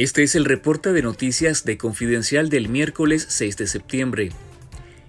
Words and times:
Este 0.00 0.22
es 0.22 0.34
el 0.34 0.46
reporte 0.46 0.94
de 0.94 1.02
noticias 1.02 1.66
de 1.66 1.76
Confidencial 1.76 2.48
del 2.48 2.70
miércoles 2.70 3.26
6 3.28 3.58
de 3.58 3.66
septiembre. 3.66 4.30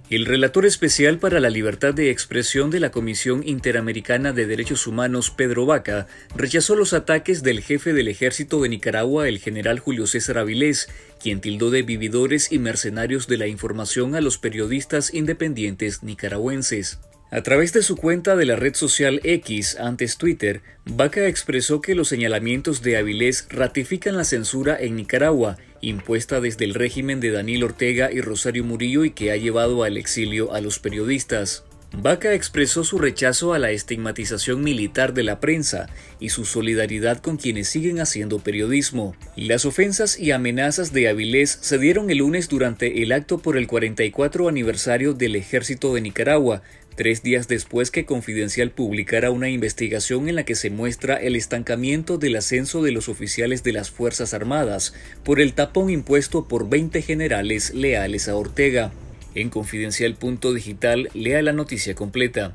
El 0.10 0.25
relator 0.25 0.66
especial 0.66 1.17
para 1.17 1.40
la 1.40 1.50
libertad 1.50 1.94
de 1.94 2.10
expresión 2.10 2.71
de 2.71 2.82
la 2.82 2.92
Comisión 2.92 3.42
Interamericana 3.48 4.34
de 4.34 4.48
Derechos 4.48 4.88
Humanos, 4.88 5.32
Pedro 5.32 5.66
Vaca, 5.66 6.08
rechazó 6.36 6.76
los 6.76 6.92
ataques 6.92 7.42
del 7.42 7.62
jefe 7.62 7.94
del 7.94 8.10
ejército 8.10 8.62
de 8.62 8.68
Nicaragua, 8.68 9.30
el 9.30 9.40
general 9.40 9.80
Julio 9.80 10.08
César 10.08 10.38
Avilés, 10.38 10.89
quien 11.23 11.39
tildó 11.39 11.70
de 11.70 11.84
vividores 11.84 12.52
y 12.52 12.60
mercenarios 12.60 13.28
de 13.28 13.38
la 13.38 13.48
información 13.48 14.14
a 14.14 14.20
los 14.20 14.39
periodistas 14.39 15.14
independientes 15.14 16.04
nicaragüenses. 16.04 17.00
A 17.34 17.43
través 17.43 17.71
de 17.71 17.82
su 17.82 17.95
cuenta 17.95 18.36
de 18.36 18.45
la 18.45 18.57
red 18.57 18.75
social 18.75 19.21
X, 19.23 19.77
antes 19.79 20.18
Twitter, 20.18 20.61
Vaca 20.84 21.27
expresó 21.27 21.79
que 21.79 21.96
los 21.96 22.09
señalamientos 22.09 22.82
de 22.82 22.97
Avilés 22.97 23.47
ratifican 23.50 24.18
la 24.18 24.25
censura 24.25 24.75
en 24.77 24.97
Nicaragua, 24.97 25.57
impuesta 25.79 26.41
desde 26.41 26.65
el 26.65 26.73
régimen 26.73 27.21
de 27.21 27.32
Daniel 27.32 27.64
Ortega 27.64 28.11
y 28.11 28.20
Rosario 28.20 28.65
Murillo 28.65 29.06
y 29.06 29.11
que 29.11 29.32
ha 29.32 29.37
llevado 29.37 29.86
al 29.86 29.96
exilio 29.96 30.54
a 30.54 30.59
los 30.59 30.79
periodistas. 30.79 31.64
Vaca 31.93 32.33
expresó 32.33 32.86
su 32.86 33.00
rechazo 33.00 33.53
a 33.53 33.59
la 33.59 33.72
estigmatización 33.72 34.63
militar 34.63 35.13
de 35.13 35.23
la 35.23 35.41
prensa 35.41 35.89
y 36.22 36.30
su 36.30 36.45
solidaridad 36.45 37.19
con 37.19 37.36
quienes 37.36 37.67
siguen 37.67 38.00
haciendo 38.00 38.39
periodismo. 38.39 39.14
Las 39.36 39.66
ofensas 39.66 40.17
y 40.17 40.31
amenazas 40.31 40.94
de 40.94 41.09
Avilés 41.09 41.59
se 41.61 41.77
dieron 41.77 42.09
el 42.09 42.19
lunes 42.19 42.47
durante 42.47 43.03
el 43.03 43.11
acto 43.11 43.39
por 43.39 43.58
el 43.58 43.67
44 43.67 44.47
aniversario 44.47 45.14
del 45.14 45.36
Ejército 45.36 45.94
de 45.94 46.00
Nicaragua, 46.00 46.61
tres 46.95 47.23
días 47.23 47.50
después 47.50 47.92
que 47.92 48.05
Confidencial 48.05 48.72
publicara 48.72 49.30
una 49.30 49.50
investigación 49.50 50.30
en 50.30 50.36
la 50.36 50.45
que 50.45 50.55
se 50.55 50.69
muestra 50.69 51.16
el 51.16 51.36
estancamiento 51.36 52.17
del 52.17 52.38
ascenso 52.38 52.81
de 52.81 52.94
los 52.94 53.09
oficiales 53.09 53.64
de 53.64 53.73
las 53.73 53.92
Fuerzas 53.92 54.33
Armadas 54.33 54.94
por 55.25 55.42
el 55.42 55.53
tapón 55.53 55.89
impuesto 55.89 56.47
por 56.47 56.69
20 56.69 57.02
generales 57.02 57.73
leales 57.73 58.30
a 58.30 58.36
Ortega. 58.36 58.94
En 59.34 59.50
Confidencial.digital 59.50 61.10
lea 61.14 61.42
la 61.42 61.54
noticia 61.54 61.96
completa. 61.96 62.52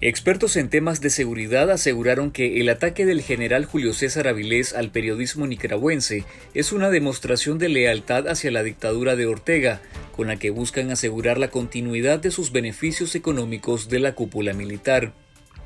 Expertos 0.00 0.56
en 0.56 0.68
temas 0.68 1.00
de 1.00 1.10
seguridad 1.10 1.70
aseguraron 1.70 2.32
que 2.32 2.60
el 2.60 2.68
ataque 2.68 3.06
del 3.06 3.22
general 3.22 3.64
Julio 3.64 3.92
César 3.92 4.26
Avilés 4.26 4.72
al 4.72 4.90
periodismo 4.90 5.46
nicaragüense 5.46 6.24
es 6.54 6.72
una 6.72 6.90
demostración 6.90 7.58
de 7.58 7.68
lealtad 7.68 8.26
hacia 8.26 8.50
la 8.50 8.64
dictadura 8.64 9.14
de 9.14 9.26
Ortega, 9.26 9.80
con 10.10 10.26
la 10.26 10.40
que 10.40 10.50
buscan 10.50 10.90
asegurar 10.90 11.38
la 11.38 11.50
continuidad 11.50 12.18
de 12.18 12.32
sus 12.32 12.50
beneficios 12.50 13.14
económicos 13.14 13.88
de 13.88 14.00
la 14.00 14.16
cúpula 14.16 14.52
militar. 14.54 15.12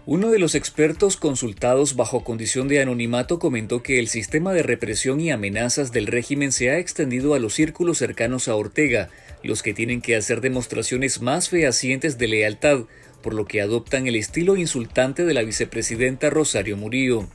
Uno 0.08 0.30
de 0.30 0.38
los 0.38 0.54
expertos 0.54 1.16
consultados 1.16 1.96
bajo 1.96 2.22
condición 2.22 2.68
de 2.68 2.80
anonimato 2.80 3.40
comentó 3.40 3.82
que 3.82 3.98
el 3.98 4.06
sistema 4.06 4.52
de 4.52 4.62
represión 4.62 5.20
y 5.20 5.32
amenazas 5.32 5.90
del 5.90 6.06
régimen 6.06 6.52
se 6.52 6.70
ha 6.70 6.78
extendido 6.78 7.34
a 7.34 7.40
los 7.40 7.54
círculos 7.54 7.98
cercanos 7.98 8.46
a 8.46 8.54
Ortega, 8.54 9.10
los 9.42 9.64
que 9.64 9.74
tienen 9.74 10.00
que 10.00 10.14
hacer 10.14 10.40
demostraciones 10.40 11.22
más 11.22 11.48
fehacientes 11.48 12.18
de 12.18 12.28
lealtad, 12.28 12.84
por 13.20 13.34
lo 13.34 13.46
que 13.46 13.60
adoptan 13.60 14.06
el 14.06 14.14
estilo 14.14 14.56
insultante 14.56 15.24
de 15.24 15.34
la 15.34 15.42
vicepresidenta 15.42 16.30
Rosario 16.30 16.76
Murillo. 16.76 17.26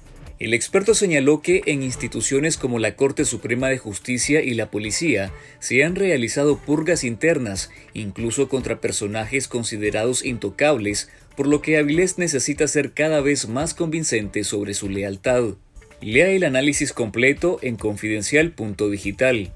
El 0.41 0.55
experto 0.55 0.95
señaló 0.95 1.41
que 1.41 1.61
en 1.67 1.83
instituciones 1.83 2.57
como 2.57 2.79
la 2.79 2.95
Corte 2.95 3.25
Suprema 3.25 3.67
de 3.67 3.77
Justicia 3.77 4.41
y 4.41 4.55
la 4.55 4.71
Policía 4.71 5.31
se 5.59 5.83
han 5.83 5.95
realizado 5.95 6.57
purgas 6.57 7.03
internas, 7.03 7.69
incluso 7.93 8.49
contra 8.49 8.81
personajes 8.81 9.47
considerados 9.47 10.25
intocables, 10.25 11.09
por 11.35 11.47
lo 11.47 11.61
que 11.61 11.77
Avilés 11.77 12.17
necesita 12.17 12.67
ser 12.67 12.93
cada 12.93 13.21
vez 13.21 13.47
más 13.47 13.73
convincente 13.73 14.43
sobre 14.43 14.73
su 14.73 14.89
lealtad. 14.89 15.55
Lea 16.01 16.29
el 16.29 16.43
análisis 16.43 16.93
completo 16.93 17.59
en 17.61 17.75
confidencial.digital. 17.75 19.53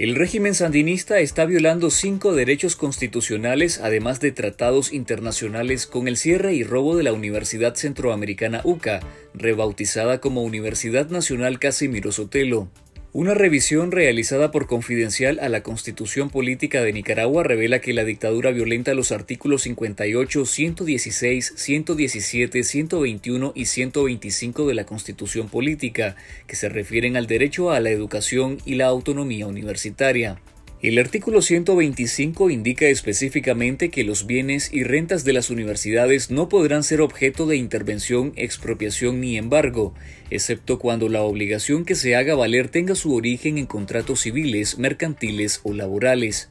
El 0.00 0.14
régimen 0.14 0.54
sandinista 0.54 1.18
está 1.18 1.44
violando 1.44 1.90
cinco 1.90 2.32
derechos 2.32 2.74
constitucionales, 2.74 3.80
además 3.82 4.18
de 4.18 4.32
tratados 4.32 4.94
internacionales, 4.94 5.86
con 5.86 6.08
el 6.08 6.16
cierre 6.16 6.54
y 6.54 6.64
robo 6.64 6.96
de 6.96 7.02
la 7.02 7.12
Universidad 7.12 7.74
Centroamericana 7.74 8.62
UCA, 8.64 9.00
rebautizada 9.34 10.18
como 10.18 10.42
Universidad 10.42 11.10
Nacional 11.10 11.58
Casimiro 11.58 12.12
Sotelo. 12.12 12.70
Una 13.12 13.34
revisión 13.34 13.90
realizada 13.90 14.52
por 14.52 14.68
Confidencial 14.68 15.40
a 15.40 15.48
la 15.48 15.64
Constitución 15.64 16.30
Política 16.30 16.80
de 16.80 16.92
Nicaragua 16.92 17.42
revela 17.42 17.80
que 17.80 17.92
la 17.92 18.04
dictadura 18.04 18.52
violenta 18.52 18.94
los 18.94 19.10
artículos 19.10 19.62
58, 19.62 20.46
116, 20.46 21.54
117, 21.56 22.62
121 22.62 23.52
y 23.56 23.64
125 23.64 24.68
de 24.68 24.74
la 24.74 24.86
Constitución 24.86 25.48
Política, 25.48 26.14
que 26.46 26.54
se 26.54 26.68
refieren 26.68 27.16
al 27.16 27.26
derecho 27.26 27.72
a 27.72 27.80
la 27.80 27.90
educación 27.90 28.58
y 28.64 28.76
la 28.76 28.86
autonomía 28.86 29.48
universitaria. 29.48 30.40
El 30.82 30.98
artículo 30.98 31.42
125 31.42 32.48
indica 32.48 32.86
específicamente 32.86 33.90
que 33.90 34.02
los 34.02 34.26
bienes 34.26 34.72
y 34.72 34.82
rentas 34.82 35.24
de 35.24 35.34
las 35.34 35.50
universidades 35.50 36.30
no 36.30 36.48
podrán 36.48 36.84
ser 36.84 37.02
objeto 37.02 37.44
de 37.44 37.58
intervención, 37.58 38.32
expropiación 38.36 39.20
ni 39.20 39.36
embargo, 39.36 39.92
excepto 40.30 40.78
cuando 40.78 41.10
la 41.10 41.20
obligación 41.20 41.84
que 41.84 41.94
se 41.94 42.16
haga 42.16 42.34
valer 42.34 42.68
tenga 42.68 42.94
su 42.94 43.14
origen 43.14 43.58
en 43.58 43.66
contratos 43.66 44.20
civiles, 44.20 44.78
mercantiles 44.78 45.60
o 45.64 45.74
laborales. 45.74 46.48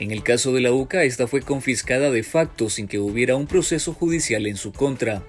En 0.00 0.10
el 0.10 0.24
caso 0.24 0.52
de 0.52 0.60
la 0.60 0.72
UCA, 0.72 1.04
esta 1.04 1.28
fue 1.28 1.42
confiscada 1.42 2.10
de 2.10 2.24
facto 2.24 2.68
sin 2.68 2.88
que 2.88 2.98
hubiera 2.98 3.36
un 3.36 3.46
proceso 3.46 3.94
judicial 3.94 4.46
en 4.46 4.56
su 4.56 4.72
contra. 4.72 5.22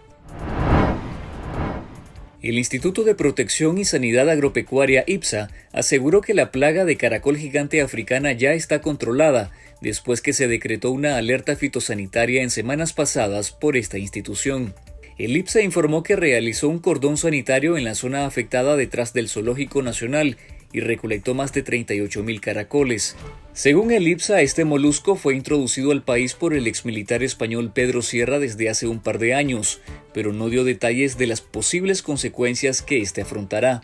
El 2.43 2.57
Instituto 2.57 3.05
de 3.05 3.15
Protección 3.15 3.77
y 3.77 3.85
Sanidad 3.85 4.29
Agropecuaria 4.29 5.05
IPSA 5.07 5.49
aseguró 5.71 6.19
que 6.19 6.33
la 6.33 6.51
plaga 6.51 6.83
de 6.83 6.97
caracol 6.97 7.37
gigante 7.37 7.79
africana 7.79 8.33
ya 8.33 8.51
está 8.51 8.81
controlada 8.81 9.51
después 9.79 10.19
que 10.19 10.33
se 10.33 10.49
decretó 10.49 10.91
una 10.91 11.15
alerta 11.15 11.55
fitosanitaria 11.55 12.43
en 12.43 12.49
semanas 12.49 12.91
pasadas 12.91 13.51
por 13.51 13.77
esta 13.77 13.97
institución. 13.97 14.75
El 15.17 15.37
IPSA 15.37 15.61
informó 15.61 16.03
que 16.03 16.17
realizó 16.17 16.67
un 16.67 16.79
cordón 16.79 17.15
sanitario 17.15 17.77
en 17.77 17.85
la 17.85 17.95
zona 17.95 18.25
afectada 18.25 18.75
detrás 18.75 19.13
del 19.13 19.29
Zoológico 19.29 19.81
Nacional 19.81 20.35
y 20.73 20.81
recolectó 20.81 21.35
más 21.35 21.53
de 21.53 21.63
38.000 21.63 22.39
caracoles. 22.41 23.15
Según 23.53 23.91
el 23.91 24.07
IPSA, 24.07 24.41
este 24.41 24.65
molusco 24.65 25.15
fue 25.15 25.35
introducido 25.35 25.91
al 25.91 26.03
país 26.03 26.33
por 26.33 26.55
el 26.55 26.65
exmilitar 26.65 27.21
español 27.21 27.71
Pedro 27.73 28.01
Sierra 28.01 28.39
desde 28.39 28.67
hace 28.67 28.87
un 28.87 28.99
par 28.99 29.19
de 29.19 29.35
años, 29.35 29.79
pero 30.11 30.33
no 30.33 30.49
dio 30.49 30.63
detalles 30.63 31.17
de 31.17 31.27
las 31.27 31.41
posibles 31.41 32.01
consecuencias 32.01 32.81
que 32.81 32.99
éste 32.99 33.21
afrontará. 33.21 33.81